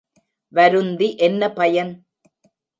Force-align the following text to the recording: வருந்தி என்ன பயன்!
வருந்தி 0.53 1.09
என்ன 1.19 1.51
பயன்! 1.53 1.93